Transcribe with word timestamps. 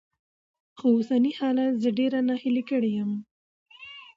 خو 0.77 0.87
اوسني 0.95 1.31
حالات 1.39 1.73
زه 1.83 1.89
ډېره 1.99 2.19
ناهيلې 2.27 2.63
کړې 2.69 2.89
يم. 2.99 3.11